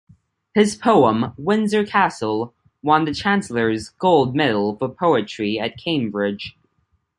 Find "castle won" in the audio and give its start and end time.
1.85-3.05